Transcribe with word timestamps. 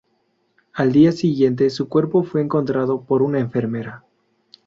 Al 0.73 0.91
día 0.93 1.11
siguiente 1.11 1.69
su 1.69 1.87
cuerpo 1.87 2.23
fue 2.23 2.41
encontrado 2.41 3.01
por 3.03 3.21
una 3.21 3.37
enfermera. 3.39 4.03